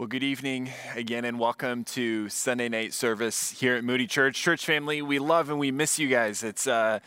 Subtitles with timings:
[0.00, 4.40] Well, good evening again, and welcome to Sunday night service here at Moody Church.
[4.40, 6.42] Church family, we love and we miss you guys.
[6.42, 7.00] It's uh,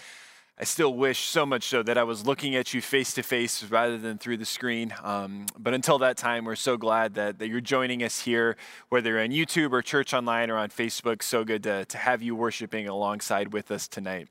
[0.59, 3.63] I still wish so much so that I was looking at you face to face
[3.63, 4.93] rather than through the screen.
[5.01, 8.58] Um, but until that time, we're so glad that, that you're joining us here,
[8.90, 11.23] whether on YouTube or Church Online or on Facebook.
[11.23, 14.28] So good to, to have you worshiping alongside with us tonight.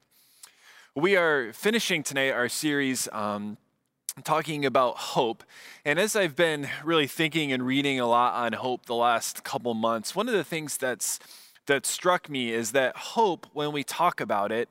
[0.95, 3.09] We are finishing tonight our series.
[3.11, 3.57] Um,
[4.25, 5.43] talking about hope.
[5.85, 9.73] And as I've been really thinking and reading a lot on hope the last couple
[9.75, 11.19] months, one of the things that's
[11.67, 14.69] that struck me is that hope when we talk about it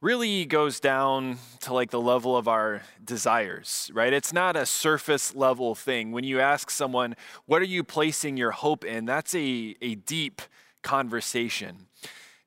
[0.00, 4.12] really goes down to like the level of our desires, right?
[4.12, 6.10] It's not a surface level thing.
[6.10, 7.14] When you ask someone,
[7.46, 9.04] what are you placing your hope in?
[9.04, 10.42] That's a, a deep
[10.82, 11.86] conversation.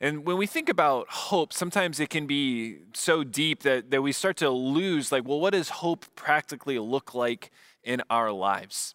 [0.01, 4.11] And when we think about hope, sometimes it can be so deep that, that we
[4.11, 7.49] start to lose, like, well, what does hope practically look like
[7.83, 8.93] in our lives?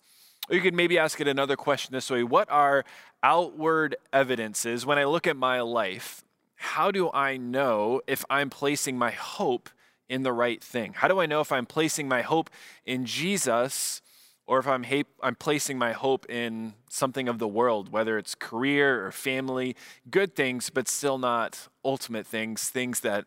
[0.49, 2.85] Or you could maybe ask it another question this way What are
[3.23, 6.23] outward evidences when I look at my life?
[6.57, 9.71] How do I know if I'm placing my hope
[10.11, 10.93] in the right thing?
[10.93, 12.51] How do I know if I'm placing my hope
[12.85, 14.03] in Jesus
[14.51, 14.85] or if I'm,
[15.23, 19.77] I'm placing my hope in something of the world, whether it's career or family,
[20.11, 23.27] good things, but still not ultimate things, things that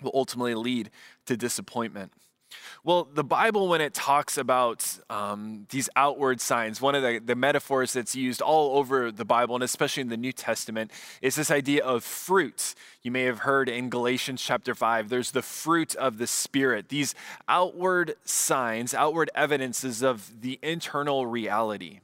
[0.00, 0.88] will ultimately lead
[1.26, 2.10] to disappointment.
[2.84, 7.34] Well, the Bible, when it talks about um, these outward signs, one of the, the
[7.34, 11.50] metaphors that's used all over the Bible, and especially in the New Testament, is this
[11.50, 12.74] idea of fruit.
[13.02, 17.14] You may have heard in Galatians chapter 5, there's the fruit of the Spirit, these
[17.48, 22.00] outward signs, outward evidences of the internal reality.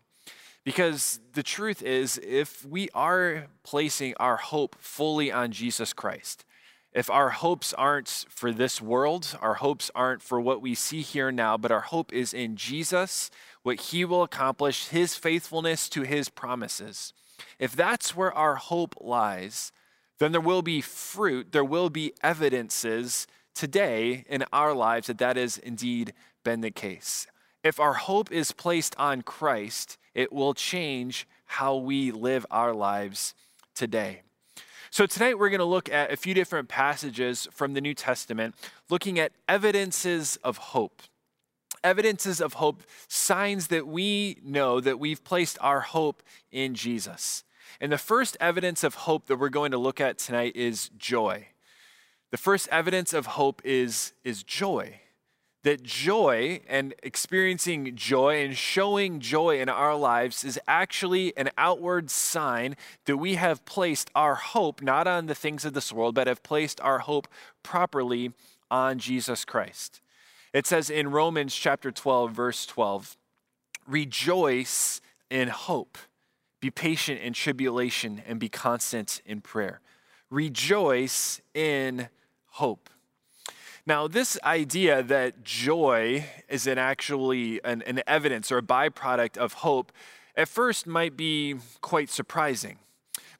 [0.65, 6.45] Because the truth is, if we are placing our hope fully on Jesus Christ,
[6.93, 11.33] if our hopes aren't for this world, our hopes aren't for what we see here
[11.33, 13.31] now, but our hope is in Jesus,
[13.63, 17.15] what he will accomplish, his faithfulness to his promises.
[17.59, 19.73] If that's where our hope lies,
[20.19, 25.37] then there will be fruit, there will be evidences today in our lives that that
[25.37, 26.13] has indeed
[26.45, 27.27] been the case.
[27.65, 33.35] If our hope is placed on Christ, it will change how we live our lives
[33.75, 34.23] today.
[34.93, 38.55] So, tonight we're going to look at a few different passages from the New Testament,
[38.91, 41.01] looking at evidences of hope.
[41.83, 47.43] Evidences of hope, signs that we know that we've placed our hope in Jesus.
[47.81, 51.47] And the first evidence of hope that we're going to look at tonight is joy.
[52.31, 55.01] The first evidence of hope is, is joy
[55.63, 62.11] that joy and experiencing joy and showing joy in our lives is actually an outward
[62.11, 66.27] sign that we have placed our hope not on the things of this world, but
[66.27, 67.29] have placed our hope
[67.63, 68.33] properly
[68.71, 70.01] on Jesus Christ.
[70.53, 73.17] It says in Romans chapter 12, verse 12,
[73.87, 75.01] rejoice
[75.31, 75.97] in hope,
[76.61, 79.81] be patient in tribulation, and be constant in prayer.
[80.29, 82.09] Rejoice in
[82.51, 82.91] hope.
[83.85, 89.55] Now, this idea that joy is an actually an, an evidence or a byproduct of
[89.55, 89.91] hope
[90.37, 92.79] at first might be quite surprising.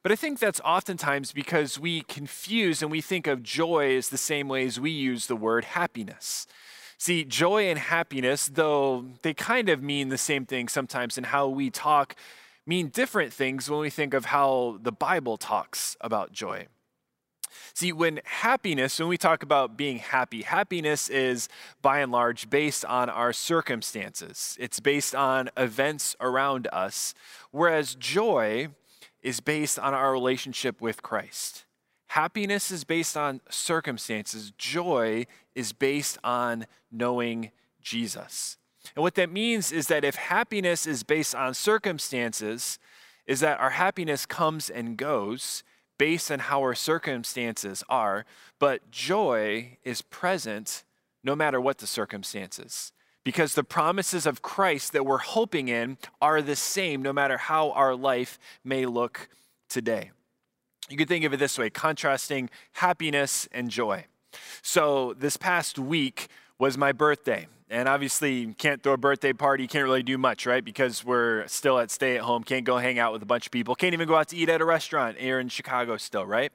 [0.01, 4.17] But I think that's oftentimes because we confuse and we think of joy as the
[4.17, 6.45] same way as we use the word happiness.
[6.97, 11.47] See, joy and happiness, though they kind of mean the same thing sometimes in how
[11.47, 12.17] we talk,
[12.65, 16.67] mean different things when we think of how the Bible talks about joy.
[17.73, 21.49] See, when happiness, when we talk about being happy, happiness is
[21.81, 27.13] by and large based on our circumstances, it's based on events around us,
[27.51, 28.69] whereas joy
[29.21, 31.65] is based on our relationship with Christ.
[32.07, 35.25] Happiness is based on circumstances, joy
[35.55, 38.57] is based on knowing Jesus.
[38.95, 42.77] And what that means is that if happiness is based on circumstances,
[43.25, 45.63] is that our happiness comes and goes
[45.97, 48.25] based on how our circumstances are,
[48.59, 50.83] but joy is present
[51.23, 52.91] no matter what the circumstances.
[53.23, 57.71] Because the promises of Christ that we're hoping in are the same no matter how
[57.71, 59.29] our life may look
[59.69, 60.11] today.
[60.89, 64.05] You could think of it this way contrasting happiness and joy.
[64.61, 66.27] So, this past week
[66.63, 67.45] was my birthday.
[67.69, 69.67] And obviously, you can't throw a birthday party.
[69.67, 70.63] Can't really do much, right?
[70.63, 72.41] Because we're still at stay at home.
[72.41, 73.75] Can't go hang out with a bunch of people.
[73.75, 76.53] Can't even go out to eat at a restaurant here in Chicago still, right?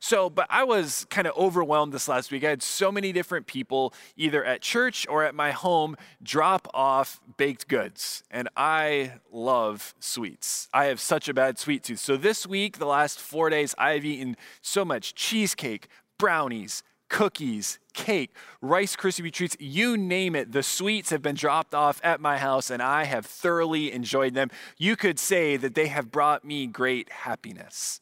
[0.00, 2.42] So, but I was kind of overwhelmed this last week.
[2.42, 7.20] I had so many different people, either at church or at my home, drop off
[7.36, 8.22] baked goods.
[8.30, 10.70] And I love sweets.
[10.72, 11.98] I have such a bad sweet tooth.
[11.98, 17.78] So, this week, the last four days, I have eaten so much cheesecake, brownies, cookies,
[17.92, 20.52] cake, Rice Krispie treats, you name it.
[20.52, 24.48] The sweets have been dropped off at my house and I have thoroughly enjoyed them.
[24.78, 28.00] You could say that they have brought me great happiness.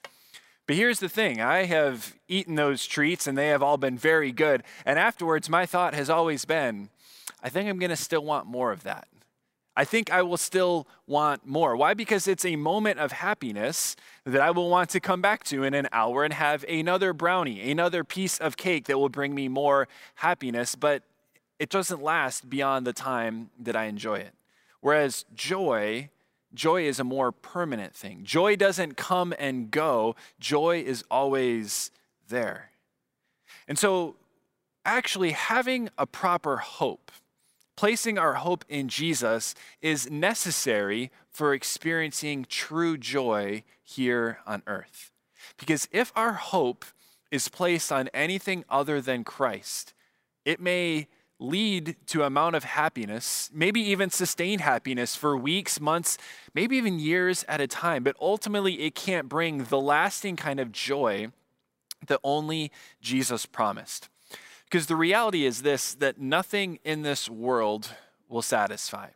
[0.69, 4.31] But here's the thing I have eaten those treats and they have all been very
[4.31, 4.63] good.
[4.85, 6.91] And afterwards, my thought has always been
[7.43, 9.07] I think I'm going to still want more of that.
[9.79, 11.77] I think I will still want more.
[11.77, 11.95] Why?
[11.95, 13.95] Because it's a moment of happiness
[14.25, 17.71] that I will want to come back to in an hour and have another brownie,
[17.71, 19.87] another piece of cake that will bring me more
[20.17, 21.05] happiness, but
[21.61, 24.35] it doesn't last beyond the time that I enjoy it.
[24.81, 26.11] Whereas joy,
[26.53, 28.25] joy is a more permanent thing.
[28.25, 31.93] Joy doesn't come and go, joy is always
[32.29, 32.73] there.
[33.69, 34.17] And so,
[34.85, 37.13] actually, having a proper hope,
[37.79, 45.13] placing our hope in Jesus is necessary for experiencing true joy here on earth.
[45.57, 46.85] Because if our hope
[47.31, 49.95] is placed on anything other than Christ,
[50.45, 51.07] it may
[51.39, 56.19] lead to a amount of happiness, maybe even sustained happiness for weeks, months,
[56.55, 60.73] maybe even years at a time, but ultimately it can't bring the lasting kind of
[60.73, 61.29] joy
[62.09, 64.09] that only Jesus promised.
[64.69, 67.95] Because the reality is this that nothing in this world
[68.29, 69.09] will satisfy.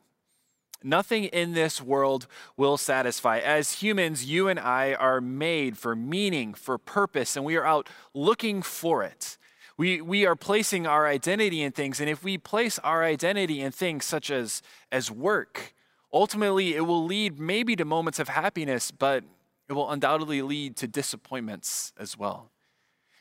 [0.83, 2.27] Nothing in this world
[2.57, 3.39] will satisfy.
[3.39, 7.89] As humans, you and I are made for meaning, for purpose, and we are out
[8.15, 9.37] looking for it.
[9.77, 13.73] We, we are placing our identity in things, and if we place our identity in
[13.73, 15.75] things such as, as work,
[16.13, 19.25] ultimately it will lead maybe to moments of happiness, but
[19.69, 22.51] it will undoubtedly lead to disappointments as well.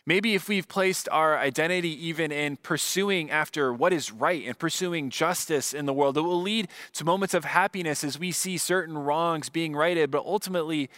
[0.05, 5.11] Maybe if we've placed our identity even in pursuing after what is right and pursuing
[5.11, 8.97] justice in the world, it will lead to moments of happiness as we see certain
[8.97, 10.09] wrongs being righted.
[10.09, 10.89] But ultimately,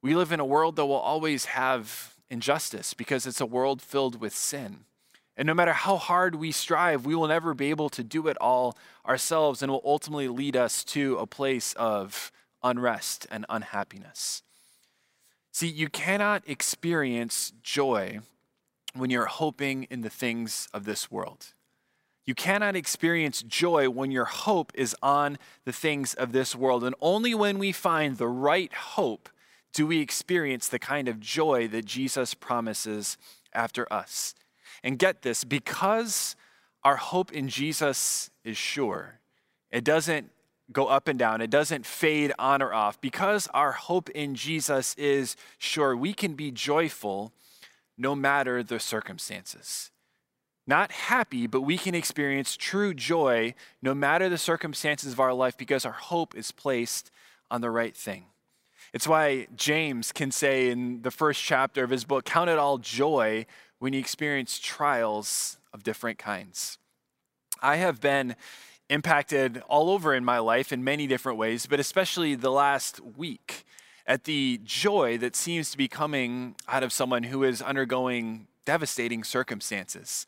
[0.00, 4.18] we live in a world that will always have injustice because it's a world filled
[4.20, 4.84] with sin.
[5.36, 8.38] And no matter how hard we strive, we will never be able to do it
[8.38, 8.76] all
[9.06, 12.32] ourselves and will ultimately lead us to a place of
[12.62, 14.42] unrest and unhappiness.
[15.52, 18.20] See, you cannot experience joy
[18.94, 21.54] when you're hoping in the things of this world.
[22.26, 26.84] You cannot experience joy when your hope is on the things of this world.
[26.84, 29.28] And only when we find the right hope
[29.72, 33.16] do we experience the kind of joy that Jesus promises
[33.52, 34.34] after us.
[34.82, 36.36] And get this because
[36.82, 39.20] our hope in Jesus is sure,
[39.70, 40.30] it doesn't
[40.72, 43.00] go up and down, it doesn't fade on or off.
[43.00, 47.32] Because our hope in Jesus is sure, we can be joyful
[48.00, 49.90] no matter the circumstances.
[50.66, 55.56] Not happy, but we can experience true joy no matter the circumstances of our life
[55.56, 57.10] because our hope is placed
[57.50, 58.24] on the right thing.
[58.94, 62.78] It's why James can say in the first chapter of his book, Count it all
[62.78, 63.44] joy
[63.78, 66.78] when you experience trials of different kinds.
[67.60, 68.34] I have been
[68.88, 73.64] impacted all over in my life in many different ways, but especially the last week
[74.10, 79.22] at the joy that seems to be coming out of someone who is undergoing devastating
[79.22, 80.26] circumstances.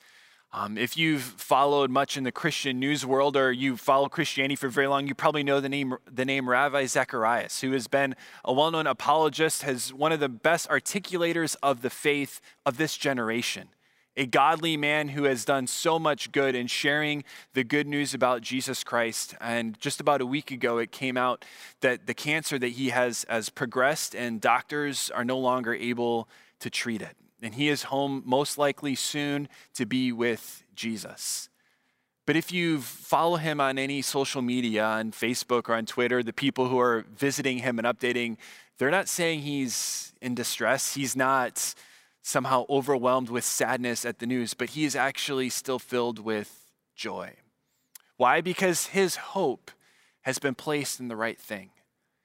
[0.52, 4.68] Um, if you've followed much in the Christian news world or you follow Christianity for
[4.68, 8.14] very long, you probably know the name, the name Ravi Zacharias, who has been
[8.44, 12.96] a well known apologist, has one of the best articulators of the faith of this
[12.96, 13.70] generation
[14.16, 17.24] a godly man who has done so much good in sharing
[17.54, 19.34] the good news about Jesus Christ.
[19.40, 21.44] And just about a week ago, it came out
[21.80, 26.28] that the cancer that he has has progressed, and doctors are no longer able
[26.60, 27.16] to treat it.
[27.42, 31.48] And he is home most likely soon to be with Jesus.
[32.24, 36.32] But if you follow him on any social media, on Facebook or on Twitter, the
[36.32, 38.36] people who are visiting him and updating,
[38.78, 40.94] they're not saying he's in distress.
[40.94, 41.74] He's not
[42.22, 47.34] somehow overwhelmed with sadness at the news, but he is actually still filled with joy.
[48.16, 48.40] Why?
[48.40, 49.70] Because his hope
[50.22, 51.70] has been placed in the right thing.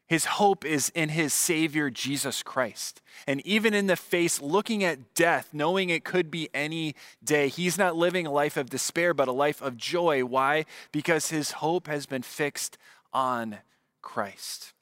[0.08, 3.02] His hope is in his Savior, Jesus Christ.
[3.26, 7.78] And even in the face, looking at death, knowing it could be any day, he's
[7.78, 10.24] not living a life of despair, but a life of joy.
[10.24, 10.66] Why?
[10.94, 12.78] Because his hope has been fixed
[13.12, 13.58] on
[14.02, 14.74] Christ.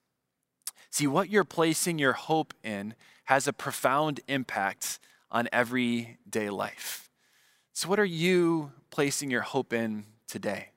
[0.92, 2.94] See, what you're placing your hope in
[3.26, 5.00] has a profound impact
[5.32, 7.10] on everyday life.
[7.74, 10.70] So, what are you placing your hope in today?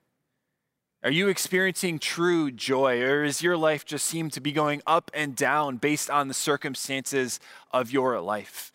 [1.04, 5.12] Are you experiencing true joy, or does your life just seem to be going up
[5.14, 7.38] and down based on the circumstances
[7.70, 8.72] of your life?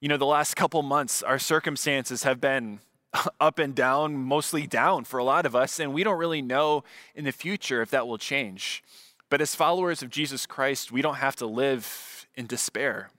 [0.00, 2.78] You know, the last couple months, our circumstances have been
[3.40, 6.84] up and down, mostly down for a lot of us, and we don't really know
[7.16, 8.84] in the future if that will change.
[9.28, 11.84] But as followers of Jesus Christ, we don't have to live
[12.36, 13.10] in despair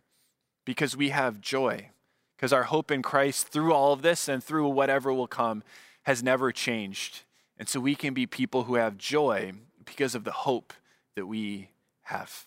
[0.65, 1.89] because we have joy,
[2.35, 5.63] because our hope in Christ through all of this and through whatever will come
[6.03, 7.23] has never changed.
[7.57, 9.53] And so we can be people who have joy
[9.85, 10.73] because of the hope
[11.15, 11.69] that we
[12.03, 12.45] have.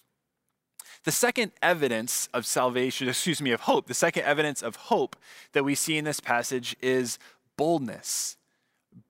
[1.05, 5.17] The second evidence of salvation, excuse me, of hope, the second evidence of hope
[5.53, 7.19] that we see in this passage is
[7.57, 8.37] boldness.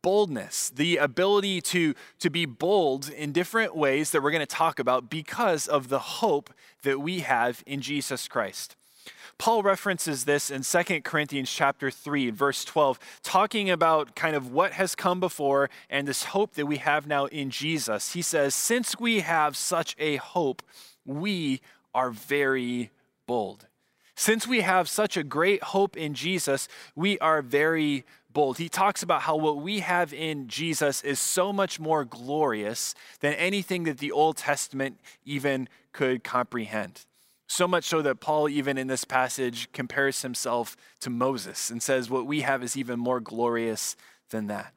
[0.02, 4.78] Boldness, the ability to, to be bold in different ways that we're going to talk
[4.78, 8.76] about because of the hope that we have in Jesus Christ.
[9.40, 14.72] Paul references this in 2 Corinthians chapter 3 verse 12 talking about kind of what
[14.72, 18.12] has come before and this hope that we have now in Jesus.
[18.12, 20.62] He says, "Since we have such a hope,
[21.06, 21.62] we
[21.94, 22.90] are very
[23.26, 23.66] bold."
[24.14, 28.58] Since we have such a great hope in Jesus, we are very bold.
[28.58, 33.34] He talks about how what we have in Jesus is so much more glorious than
[33.34, 37.04] anything that the Old Testament even could comprehend.
[37.46, 42.08] So much so that Paul, even in this passage, compares himself to Moses and says,
[42.08, 43.96] What we have is even more glorious
[44.30, 44.72] than that.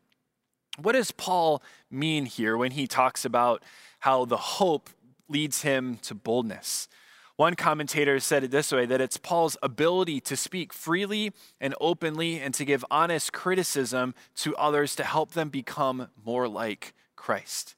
[0.80, 3.62] What does Paul mean here when he talks about
[4.00, 4.90] how the hope
[5.30, 6.88] leads him to boldness?
[7.44, 12.40] One commentator said it this way that it's Paul's ability to speak freely and openly
[12.40, 17.76] and to give honest criticism to others to help them become more like Christ.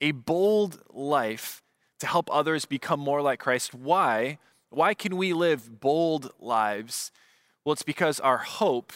[0.00, 1.62] A bold life
[2.00, 3.72] to help others become more like Christ.
[3.72, 4.38] Why?
[4.70, 7.12] Why can we live bold lives?
[7.64, 8.92] Well, it's because our hope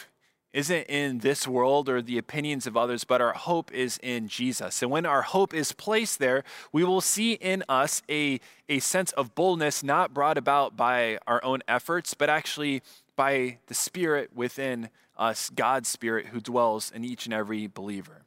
[0.53, 4.83] isn't in this world or the opinions of others, but our hope is in Jesus.
[4.83, 9.13] And when our hope is placed there, we will see in us a, a sense
[9.13, 12.83] of boldness not brought about by our own efforts, but actually
[13.15, 18.23] by the Spirit within us, God's Spirit who dwells in each and every believer.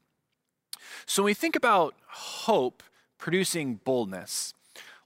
[1.05, 2.83] So when we think about hope
[3.17, 4.53] producing boldness,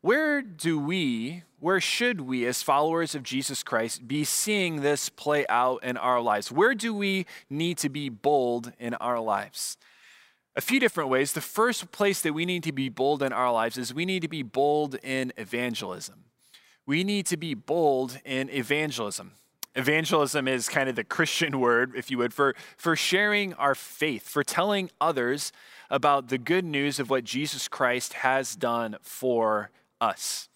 [0.06, 5.48] where do we, where should we, as followers of Jesus Christ, be seeing this play
[5.50, 6.52] out in our lives?
[6.52, 9.78] Where do we need to be bold in our lives?
[10.56, 11.34] A few different ways.
[11.34, 14.22] The first place that we need to be bold in our lives is we need
[14.22, 16.26] to be bold in evangelism.
[16.86, 19.32] We need to be bold in evangelism.
[19.76, 24.30] Evangelism is kind of the Christian word, if you would, for, for sharing our faith,
[24.30, 25.52] for telling others
[25.90, 29.72] about the good news of what Jesus Christ has done for
[30.02, 30.50] us.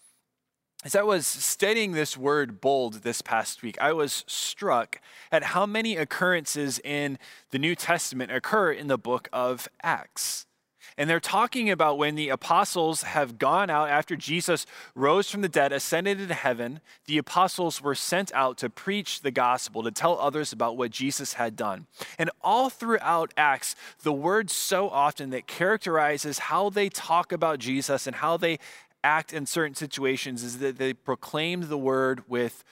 [0.82, 5.66] As I was studying this word bold this past week, I was struck at how
[5.66, 7.18] many occurrences in
[7.50, 10.46] the New Testament occur in the book of Acts.
[10.96, 15.48] And they're talking about when the apostles have gone out after Jesus rose from the
[15.48, 20.18] dead, ascended into heaven, the apostles were sent out to preach the gospel, to tell
[20.18, 21.86] others about what Jesus had done.
[22.18, 28.06] And all throughout Acts, the word so often that characterizes how they talk about Jesus
[28.06, 28.58] and how they
[29.02, 32.64] act in certain situations is that they proclaimed the word with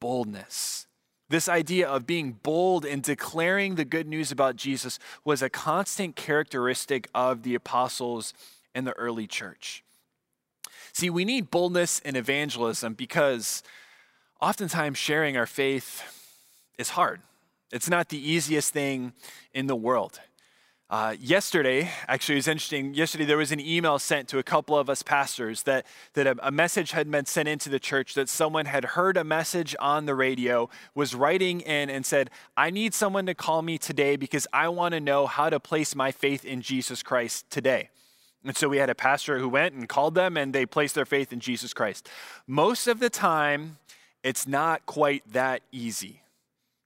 [0.00, 0.86] boldness.
[1.28, 6.14] This idea of being bold and declaring the good news about Jesus was a constant
[6.14, 8.32] characteristic of the apostles
[8.74, 9.82] and the early church.
[10.92, 13.62] See, we need boldness in evangelism because
[14.40, 16.02] oftentimes sharing our faith
[16.78, 17.20] is hard.
[17.72, 19.12] It's not the easiest thing
[19.52, 20.20] in the world.
[20.88, 22.94] Uh, yesterday, actually, it was interesting.
[22.94, 26.36] Yesterday, there was an email sent to a couple of us pastors that, that a,
[26.46, 30.06] a, message had been sent into the church that someone had heard a message on
[30.06, 34.46] the radio, was writing in, and said, I need someone to call me today because
[34.52, 37.90] I want to know how to place my faith in Jesus Christ today.
[38.44, 41.04] And so we had a pastor who went and called them, and they placed their
[41.04, 42.08] faith in Jesus Christ.
[42.46, 43.78] Most of the time,
[44.22, 46.22] it's not quite that easy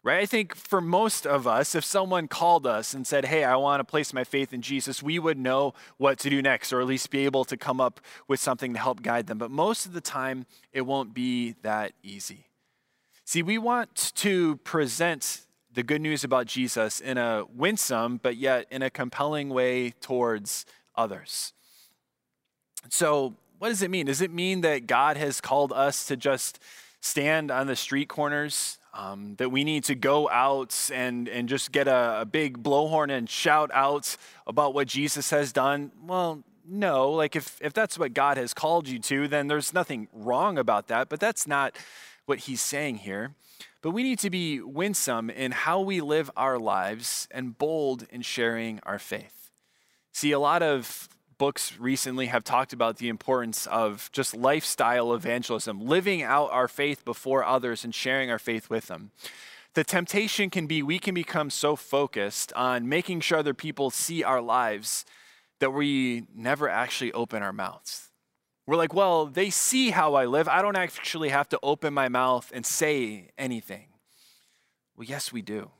[0.02, 0.20] right?
[0.20, 3.80] I think for most of us, if someone called us and said, Hey, I want
[3.80, 6.86] to place my faith in Jesus, we would know what to do next, or at
[6.86, 9.38] least be able to come up with something to help guide them.
[9.38, 12.46] But most of the time, it won't be that easy.
[13.24, 15.42] See, we want to present
[15.72, 20.66] the good news about Jesus in a winsome, but yet in a compelling way towards
[20.96, 21.52] others.
[22.88, 24.06] So, what does it mean?
[24.06, 26.58] Does it mean that God has called us to just
[27.00, 31.72] stand on the street corners um, that we need to go out and, and just
[31.72, 34.16] get a, a big blowhorn and shout out
[34.46, 35.92] about what Jesus has done?
[36.04, 37.10] Well, no.
[37.10, 40.88] Like, if, if that's what God has called you to, then there's nothing wrong about
[40.88, 41.76] that, but that's not
[42.26, 43.34] what he's saying here.
[43.82, 48.22] But we need to be winsome in how we live our lives and bold in
[48.22, 49.50] sharing our faith.
[50.12, 51.08] See, a lot of
[51.40, 57.02] books recently have talked about the importance of just lifestyle evangelism, living out our faith
[57.02, 59.10] before others and sharing our faith with them.
[59.72, 64.22] The temptation can be we can become so focused on making sure other people see
[64.22, 65.06] our lives
[65.60, 68.10] that we never actually open our mouths.
[68.66, 70.46] We're like, well, they see how I live.
[70.46, 73.86] I don't actually have to open my mouth and say anything.
[74.94, 75.70] Well, yes, we do.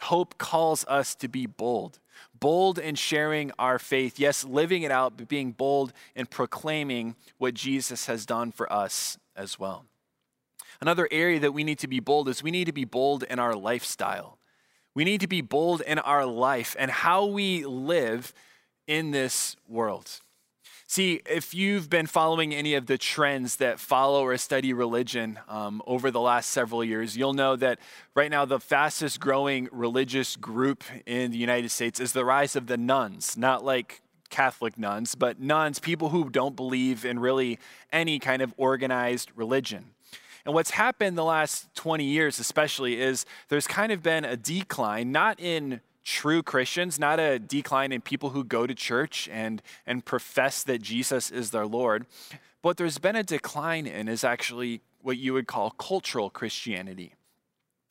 [0.00, 1.98] Hope calls us to be bold,
[2.38, 4.18] bold in sharing our faith.
[4.18, 9.18] Yes, living it out, but being bold in proclaiming what Jesus has done for us
[9.36, 9.84] as well.
[10.80, 13.38] Another area that we need to be bold is we need to be bold in
[13.38, 14.38] our lifestyle.
[14.94, 18.32] We need to be bold in our life and how we live
[18.86, 20.20] in this world.
[20.92, 25.80] See, if you've been following any of the trends that follow or study religion um,
[25.86, 27.78] over the last several years, you'll know that
[28.16, 32.66] right now the fastest growing religious group in the United States is the rise of
[32.66, 37.60] the nones, not like Catholic nuns, but nones, people who don't believe in really
[37.92, 39.92] any kind of organized religion.
[40.44, 45.12] And what's happened the last 20 years, especially, is there's kind of been a decline,
[45.12, 50.04] not in true Christians, not a decline in people who go to church and, and
[50.04, 52.06] profess that Jesus is their Lord.
[52.62, 57.14] What there's been a decline in is actually what you would call cultural Christianity.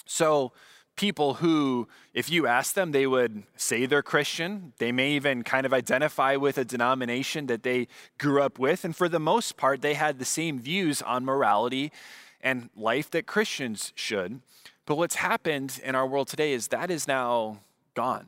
[0.05, 0.51] So,
[0.95, 4.73] people who, if you ask them, they would say they're Christian.
[4.79, 7.87] They may even kind of identify with a denomination that they
[8.17, 8.83] grew up with.
[8.83, 11.93] And for the most part, they had the same views on morality
[12.41, 14.41] and life that Christians should.
[14.85, 17.59] But what's happened in our world today is that is now
[17.99, 18.27] gone.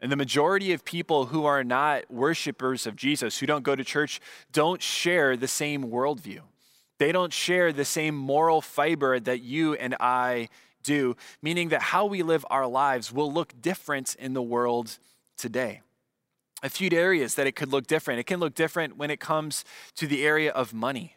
[0.00, 3.82] And the majority of people who are not worshipers of Jesus, who don't go to
[3.82, 4.20] church,
[4.52, 6.42] don't share the same worldview.
[7.00, 10.48] They don't share the same moral fiber that you and I
[10.84, 14.98] do, meaning that how we live our lives will look different in the world
[15.36, 15.80] today.
[16.62, 18.20] A few areas that it could look different.
[18.20, 19.64] It can look different when it comes
[19.96, 21.16] to the area of money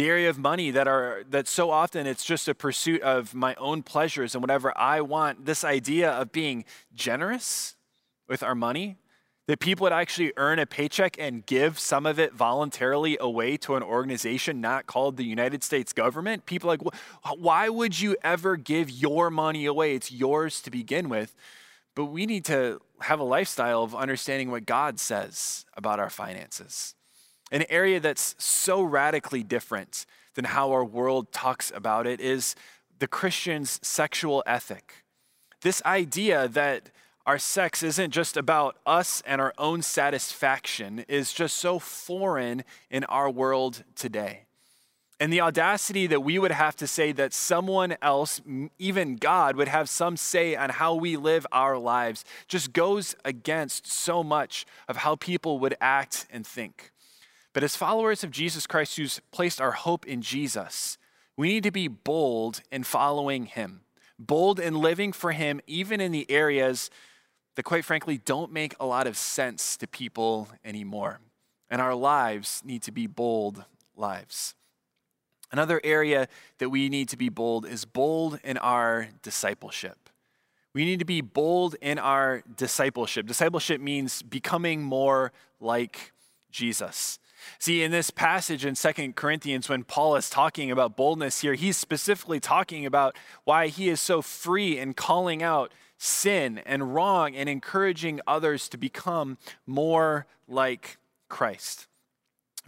[0.00, 3.54] the area of money that are that so often it's just a pursuit of my
[3.56, 5.44] own pleasures and whatever I want.
[5.44, 6.64] This idea of being
[6.94, 7.76] generous
[8.26, 8.96] with our money,
[9.46, 13.74] that people would actually earn a paycheck and give some of it voluntarily away to
[13.76, 16.46] an organization not called the United States government.
[16.46, 16.80] People like,
[17.36, 19.94] why would you ever give your money away?
[19.94, 21.36] It's yours to begin with.
[21.94, 26.94] But we need to have a lifestyle of understanding what God says about our finances.
[27.50, 32.54] An area that's so radically different than how our world talks about it is
[32.98, 35.04] the Christian's sexual ethic.
[35.62, 36.90] This idea that
[37.26, 43.04] our sex isn't just about us and our own satisfaction is just so foreign in
[43.04, 44.46] our world today.
[45.20, 48.40] And the audacity that we would have to say that someone else,
[48.78, 53.86] even God, would have some say on how we live our lives just goes against
[53.86, 56.90] so much of how people would act and think.
[57.52, 60.98] But as followers of Jesus Christ who's placed our hope in Jesus,
[61.36, 63.80] we need to be bold in following him,
[64.18, 66.90] bold in living for him, even in the areas
[67.56, 71.20] that, quite frankly, don't make a lot of sense to people anymore.
[71.68, 73.64] And our lives need to be bold
[73.96, 74.54] lives.
[75.52, 80.08] Another area that we need to be bold is bold in our discipleship.
[80.72, 83.26] We need to be bold in our discipleship.
[83.26, 86.12] Discipleship means becoming more like
[86.52, 87.18] Jesus.
[87.58, 91.76] See, in this passage in Second Corinthians, when Paul is talking about boldness here, he's
[91.76, 97.48] specifically talking about why he is so free in calling out sin and wrong and
[97.48, 100.96] encouraging others to become more like
[101.28, 101.86] Christ.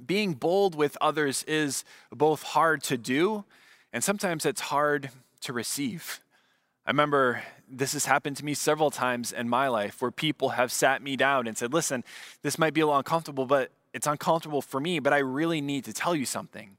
[0.05, 3.45] Being bold with others is both hard to do
[3.93, 5.11] and sometimes it's hard
[5.43, 6.21] to receive.
[6.87, 10.73] I remember this has happened to me several times in my life where people have
[10.73, 12.03] sat me down and said, Listen,
[12.43, 15.85] this might be a little uncomfortable, but it's uncomfortable for me, but I really need
[15.85, 16.77] to tell you something.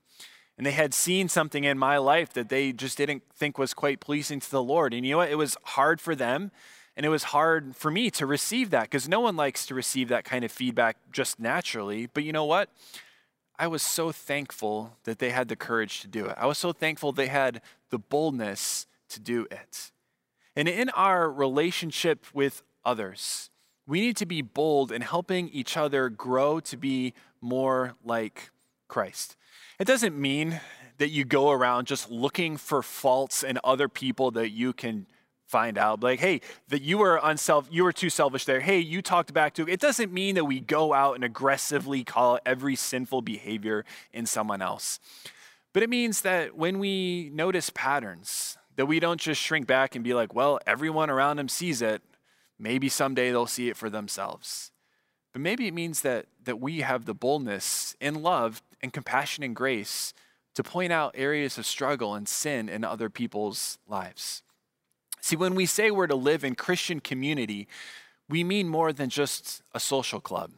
[0.58, 4.00] And they had seen something in my life that they just didn't think was quite
[4.00, 4.94] pleasing to the Lord.
[4.94, 5.32] And you know what?
[5.32, 6.52] It was hard for them.
[6.96, 10.10] And it was hard for me to receive that because no one likes to receive
[10.10, 12.06] that kind of feedback just naturally.
[12.06, 12.70] But you know what?
[13.58, 16.36] I was so thankful that they had the courage to do it.
[16.38, 19.92] I was so thankful they had the boldness to do it.
[20.56, 23.50] And in our relationship with others,
[23.86, 28.52] we need to be bold in helping each other grow to be more like
[28.88, 29.36] Christ.
[29.80, 30.62] It doesn't mean
[30.98, 35.08] that you go around just looking for faults in other people that you can
[35.48, 36.02] find out.
[36.02, 38.60] Like hey that you were unself you were too selfish there.
[38.60, 42.40] Hey you talked back to it doesn't mean that we go out and aggressively call
[42.46, 45.00] every sinful behavior in someone else.
[45.74, 50.04] But it means that when we notice patterns that we don't just shrink back and
[50.04, 52.02] be like well everyone around him sees it
[52.64, 54.72] Maybe someday they'll see it for themselves.
[55.34, 59.54] But maybe it means that, that we have the boldness in love and compassion and
[59.54, 60.14] grace
[60.56, 64.44] to point out areas of struggle and sin in other people's lives.
[65.20, 67.68] See, when we say we're to live in Christian community,
[68.30, 70.52] we mean more than just a social club.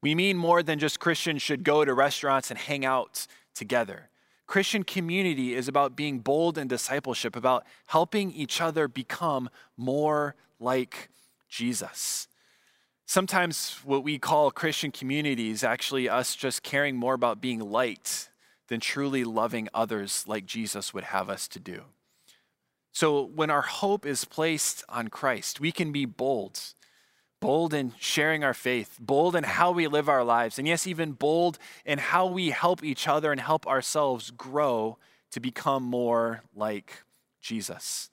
[0.00, 4.10] We mean more than just Christians should go to restaurants and hang out together.
[4.46, 11.08] Christian community is about being bold in discipleship, about helping each other become more like
[11.52, 12.28] Jesus.
[13.04, 18.30] Sometimes what we call Christian community is actually us just caring more about being liked
[18.68, 21.82] than truly loving others like Jesus would have us to do.
[22.92, 26.58] So when our hope is placed on Christ, we can be bold
[27.42, 31.10] bold in sharing our faith, bold in how we live our lives, and yes, even
[31.10, 34.96] bold in how we help each other and help ourselves grow
[35.32, 37.02] to become more like
[37.40, 38.10] Jesus.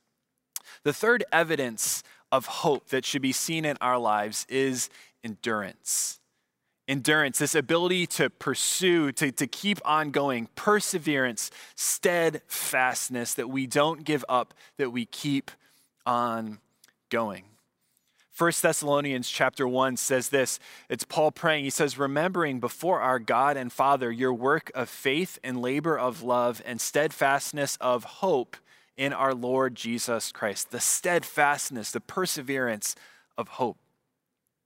[0.84, 4.90] The third evidence of hope that should be seen in our lives is
[5.24, 6.20] endurance.
[6.88, 14.04] Endurance, this ability to pursue, to, to keep on going, perseverance, steadfastness, that we don't
[14.04, 15.52] give up, that we keep
[16.06, 16.60] on
[17.10, 17.44] going.
[18.40, 20.60] 1 Thessalonians chapter 1 says this.
[20.88, 21.66] It's Paul praying.
[21.66, 26.24] He says, Remembering before our God and Father your work of faith and labor of
[26.24, 28.56] love and steadfastness of hope
[29.00, 30.72] in our Lord Jesus Christ.
[30.72, 32.98] The steadfastness, the perseverance
[33.38, 33.78] of hope.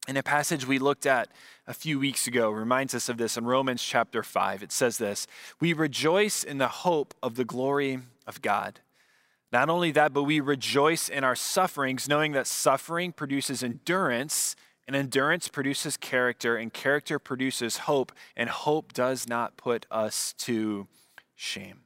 [0.08, 1.30] In a passage we looked at
[1.68, 4.64] a few weeks ago reminds us of this in Romans chapter 5.
[4.64, 5.28] It says this
[5.62, 8.80] We rejoice in the hope of the glory of God.
[9.52, 14.56] Not only that, but we rejoice in our sufferings, knowing that suffering produces endurance,
[14.88, 20.88] and endurance produces character, and character produces hope, and hope does not put us to
[21.36, 21.83] shame.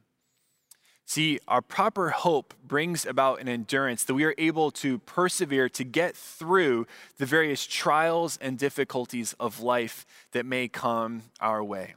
[1.08, 5.82] See, our proper hope brings about an endurance that we are able to persevere to
[5.82, 11.94] get through the various trials and difficulties of life that may come our way.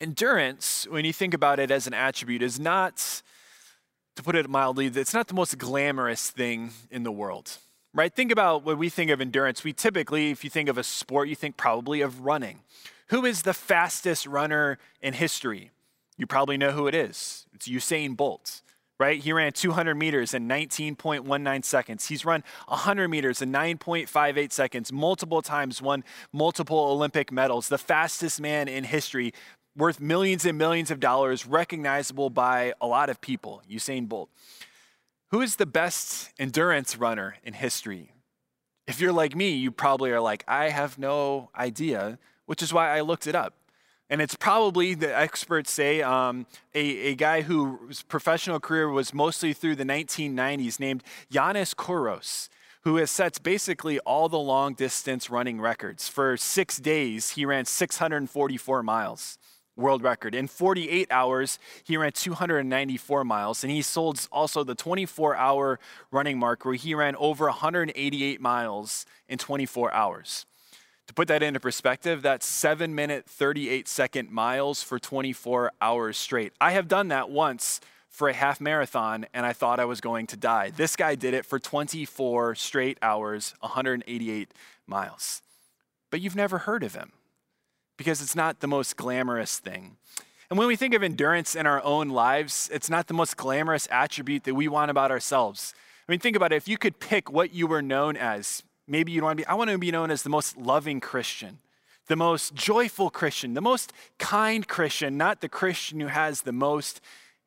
[0.00, 3.20] Endurance, when you think about it as an attribute, is not
[4.16, 7.58] to put it mildly, it's not the most glamorous thing in the world,
[7.92, 8.14] right?
[8.14, 9.62] Think about when we think of endurance.
[9.62, 12.60] We typically, if you think of a sport, you think probably of running.
[13.08, 15.70] Who is the fastest runner in history?
[16.20, 17.46] You probably know who it is.
[17.54, 18.60] It's Usain Bolt,
[18.98, 19.18] right?
[19.18, 22.08] He ran 200 meters in 19.19 seconds.
[22.08, 28.38] He's run 100 meters in 9.58 seconds, multiple times, won multiple Olympic medals, the fastest
[28.38, 29.32] man in history
[29.74, 34.28] worth millions and millions of dollars, recognizable by a lot of people, Usain Bolt.
[35.30, 38.12] Who is the best endurance runner in history?
[38.86, 42.94] If you're like me, you probably are like, I have no idea, which is why
[42.94, 43.54] I looked it up.
[44.10, 49.52] And it's probably, the experts say, um, a, a guy whose professional career was mostly
[49.52, 52.48] through the 1990s named Yiannis Kouros,
[52.82, 56.08] who has set basically all the long distance running records.
[56.08, 59.38] For six days, he ran 644 miles
[59.76, 60.34] world record.
[60.34, 65.78] In 48 hours, he ran 294 miles, and he sold also the 24 hour
[66.10, 70.46] running mark where he ran over 188 miles in 24 hours.
[71.10, 76.52] To put that into perspective, that's 7 minute 38 second miles for 24 hours straight.
[76.60, 80.28] I have done that once for a half marathon and I thought I was going
[80.28, 80.70] to die.
[80.70, 84.54] This guy did it for 24 straight hours, 188
[84.86, 85.42] miles.
[86.10, 87.10] But you've never heard of him
[87.96, 89.96] because it's not the most glamorous thing.
[90.48, 93.88] And when we think of endurance in our own lives, it's not the most glamorous
[93.90, 95.74] attribute that we want about ourselves.
[96.08, 96.56] I mean, think about it.
[96.56, 99.46] If you could pick what you were known as, maybe you don't want to be,
[99.46, 101.58] I want to be known as the most loving Christian,
[102.08, 107.00] the most joyful Christian, the most kind Christian, not the Christian who has the most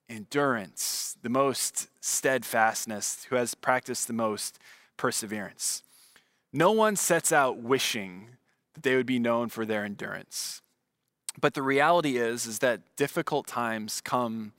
[0.10, 4.58] endurance, the most steadfastness, who has practiced the most
[4.96, 5.84] perseverance.
[6.54, 8.30] No one sets out wishing
[8.74, 10.62] that they would be known for their endurance.
[11.40, 14.54] But the reality is is that difficult times come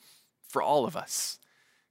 [0.49, 1.39] for all of us.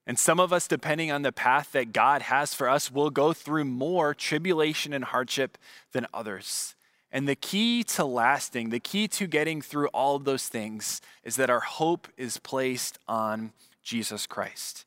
[0.05, 3.31] And some of us depending on the path that God has for us will go
[3.33, 5.57] through more tribulation and hardship
[5.93, 6.75] than others.
[7.11, 11.35] And the key to lasting, the key to getting through all of those things is
[11.35, 14.85] that our hope is placed on Jesus Christ.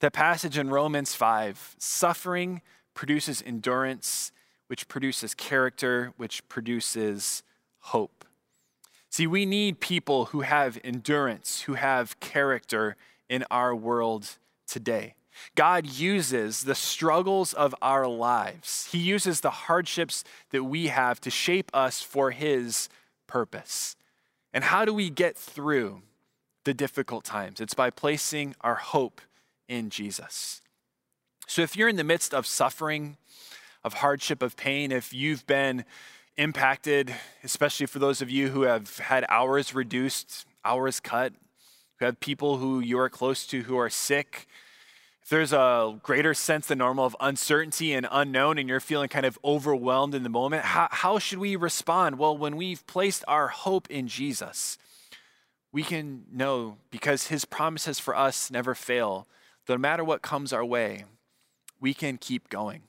[0.00, 2.62] That passage in Romans 5 suffering
[2.94, 4.32] produces endurance,
[4.68, 7.42] which produces character, which produces
[7.80, 8.24] hope.
[9.10, 12.96] See, we need people who have endurance, who have character
[13.28, 14.38] in our world
[14.70, 15.14] today.
[15.54, 21.30] God uses the struggles of our lives, He uses the hardships that we have to
[21.30, 22.88] shape us for His
[23.26, 23.96] purpose.
[24.52, 26.02] And how do we get through
[26.64, 27.60] the difficult times?
[27.60, 29.20] It's by placing our hope
[29.68, 30.60] in Jesus.
[31.46, 33.16] So if you're in the midst of suffering,
[33.82, 35.84] of hardship, of pain, if you've been
[36.36, 41.32] impacted, especially for those of you who have had hours reduced, hours cut,
[42.00, 44.48] who have people who you are close to who are sick,
[45.22, 49.26] if there's a greater sense than normal of uncertainty and unknown, and you're feeling kind
[49.26, 52.18] of overwhelmed in the moment, how, how should we respond?
[52.18, 54.78] Well, when we've placed our hope in Jesus,
[55.72, 59.28] we can know because his promises for us never fail,
[59.68, 61.04] no matter what comes our way,
[61.80, 62.82] we can keep going.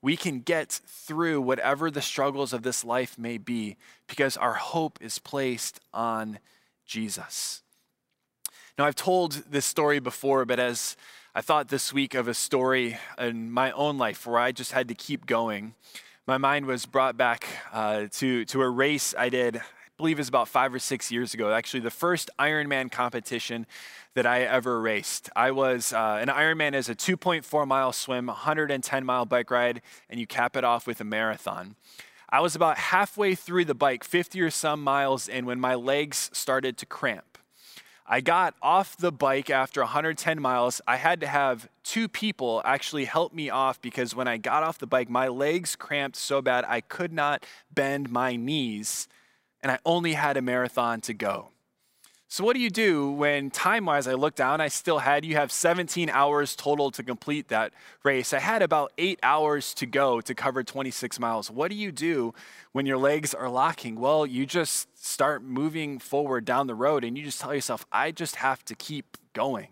[0.00, 3.76] We can get through whatever the struggles of this life may be
[4.06, 6.38] because our hope is placed on
[6.86, 7.63] Jesus.
[8.76, 10.96] Now, I've told this story before, but as
[11.32, 14.88] I thought this week of a story in my own life where I just had
[14.88, 15.76] to keep going,
[16.26, 19.62] my mind was brought back uh, to, to a race I did, I
[19.96, 21.52] believe it was about five or six years ago.
[21.52, 23.64] Actually, the first Ironman competition
[24.14, 25.30] that I ever raced.
[25.36, 30.18] I was uh, an Ironman is a 2.4 mile swim, 110 mile bike ride, and
[30.18, 31.76] you cap it off with a marathon.
[32.28, 36.28] I was about halfway through the bike, 50 or some miles in, when my legs
[36.32, 37.33] started to cramp.
[38.06, 40.82] I got off the bike after 110 miles.
[40.86, 44.78] I had to have two people actually help me off because when I got off
[44.78, 49.08] the bike, my legs cramped so bad I could not bend my knees,
[49.62, 51.48] and I only had a marathon to go.
[52.28, 54.60] So, what do you do when time wise I look down?
[54.60, 58.32] I still had, you have 17 hours total to complete that race.
[58.32, 61.48] I had about eight hours to go to cover 26 miles.
[61.50, 62.34] What do you do
[62.72, 64.00] when your legs are locking?
[64.00, 68.10] Well, you just start moving forward down the road and you just tell yourself, I
[68.10, 69.68] just have to keep going.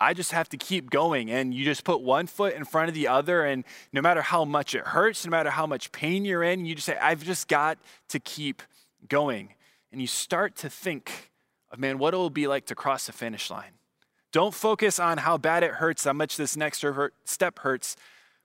[0.00, 1.30] I just have to keep going.
[1.30, 3.44] And you just put one foot in front of the other.
[3.44, 6.74] And no matter how much it hurts, no matter how much pain you're in, you
[6.74, 8.60] just say, I've just got to keep
[9.08, 9.54] going.
[9.92, 11.30] And you start to think,
[11.70, 13.72] of, man, what it will be like to cross the finish line.
[14.32, 16.84] Don't focus on how bad it hurts, how much this next
[17.24, 17.96] step hurts,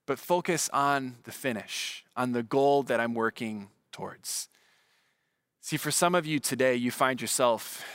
[0.05, 4.49] but focus on the finish, on the goal that I'm working towards.
[5.61, 7.85] See, for some of you today, you find yourself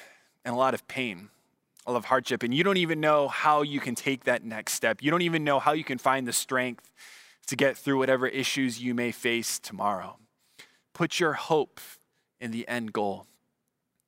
[0.44, 1.29] in a lot of pain,
[1.87, 4.72] a lot of hardship, and you don't even know how you can take that next
[4.72, 5.02] step.
[5.02, 6.90] You don't even know how you can find the strength
[7.48, 10.16] to get through whatever issues you may face tomorrow.
[10.94, 11.81] Put your hope
[12.40, 13.26] in the end goal,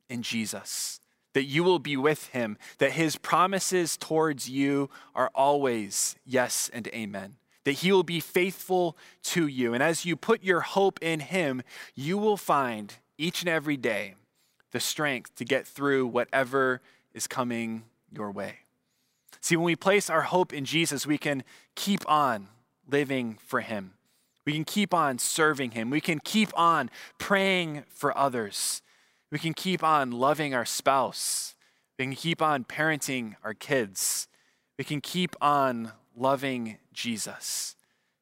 [0.08, 1.00] in Jesus
[1.34, 6.88] that you will be with him, that his promises towards you are always yes and
[6.88, 9.72] amen, that he will be faithful to you.
[9.72, 11.62] And as you put your hope in him,
[11.94, 14.14] you will find each and every day
[14.70, 16.80] the strength to get through whatever
[17.12, 18.60] is coming your way.
[19.40, 21.42] See, when we place our hope in Jesus, we can
[21.74, 22.48] keep on
[22.90, 23.94] living for him.
[24.44, 25.90] We can keep on serving him.
[25.90, 28.82] We can keep on praying for others.
[29.30, 31.54] We can keep on loving our spouse.
[31.98, 34.26] We can keep on parenting our kids.
[34.78, 37.76] We can keep on loving Jesus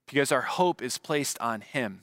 [0.08, 2.02] because our hope is placed on Him.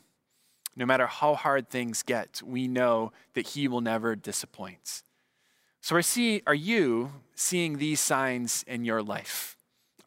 [0.76, 5.04] No matter how hard things get, we know that He will never disappoint.
[5.82, 9.58] So, are, see, are you seeing these signs in your life?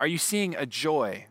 [0.01, 1.27] Are you seeing a joy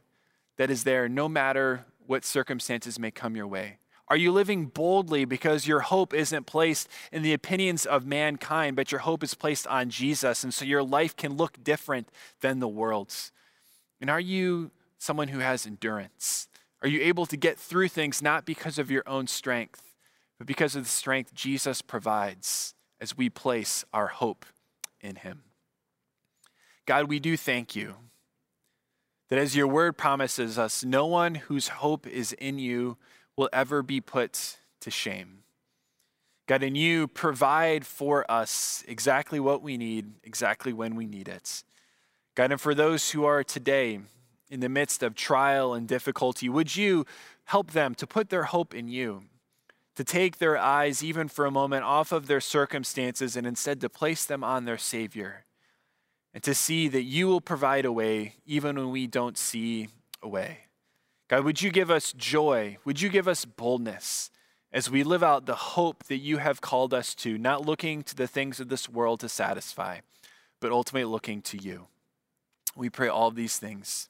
[0.58, 3.78] that is there no matter what circumstances may come your way?
[4.08, 8.92] Are you living boldly because your hope isn't placed in the opinions of mankind, but
[8.92, 10.44] your hope is placed on Jesus?
[10.44, 12.10] And so your life can look different
[12.42, 13.32] than the world's.
[14.00, 14.70] And are you
[15.00, 16.48] someone who has endurance?
[16.86, 19.96] Are you able to get through things not because of your own strength,
[20.38, 24.46] but because of the strength Jesus provides as we place our hope
[25.02, 25.42] in Him?
[26.86, 27.96] God, we do thank you
[29.30, 32.98] that as your word promises us, no one whose hope is in you
[33.36, 35.40] will ever be put to shame.
[36.46, 41.64] God, and you provide for us exactly what we need, exactly when we need it.
[42.36, 44.02] God, and for those who are today
[44.50, 47.06] in the midst of trial and difficulty, would you
[47.46, 49.24] help them to put their hope in you,
[49.96, 53.90] to take their eyes, even for a moment, off of their circumstances and instead to
[53.90, 55.46] place them on their Savior,
[56.34, 59.88] and to see that you will provide a way even when we don't see
[60.22, 60.60] a way.
[61.28, 62.78] God, would you give us joy?
[62.86, 64.30] Would you give us boldness
[64.72, 68.16] as we live out the hope that you have called us to, not looking to
[68.16, 70.00] the things of this world to satisfy,
[70.60, 71.88] but ultimately looking to you?
[72.76, 74.10] We pray all these things